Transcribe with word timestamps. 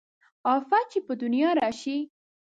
افت 0.55 0.83
چې 0.91 0.99
په 1.07 1.13
دنيا 1.21 1.49
راشي 1.59 1.97